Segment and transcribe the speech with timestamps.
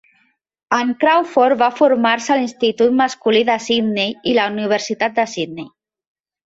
[0.77, 5.73] En Crawford va formar-se a l'institut masculí de Sydney i la Universitat de Sydney.